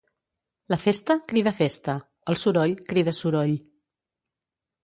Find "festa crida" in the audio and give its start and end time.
0.85-1.53